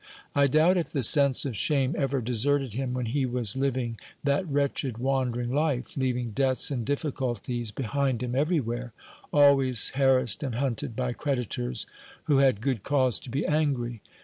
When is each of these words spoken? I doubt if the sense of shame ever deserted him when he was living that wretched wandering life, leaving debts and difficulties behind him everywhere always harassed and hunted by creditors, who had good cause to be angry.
I 0.33 0.47
doubt 0.47 0.77
if 0.77 0.91
the 0.91 1.03
sense 1.03 1.45
of 1.45 1.55
shame 1.55 1.93
ever 1.95 2.21
deserted 2.21 2.73
him 2.73 2.95
when 2.95 3.05
he 3.05 3.23
was 3.27 3.55
living 3.55 3.99
that 4.23 4.47
wretched 4.49 4.97
wandering 4.97 5.53
life, 5.53 5.95
leaving 5.95 6.31
debts 6.31 6.71
and 6.71 6.83
difficulties 6.83 7.69
behind 7.69 8.23
him 8.23 8.33
everywhere 8.33 8.93
always 9.31 9.91
harassed 9.91 10.41
and 10.41 10.55
hunted 10.55 10.95
by 10.95 11.13
creditors, 11.13 11.85
who 12.23 12.39
had 12.39 12.61
good 12.61 12.81
cause 12.81 13.19
to 13.19 13.29
be 13.29 13.45
angry. 13.45 14.01